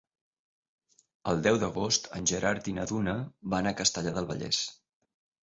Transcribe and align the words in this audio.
El 1.31 1.43
deu 1.47 1.59
d'agost 1.63 2.09
en 2.21 2.31
Gerard 2.33 2.71
i 2.73 2.75
na 2.79 2.87
Duna 2.93 3.15
van 3.57 3.71
a 3.71 3.75
Castellar 3.83 4.17
del 4.19 4.31
Vallès. 4.35 4.65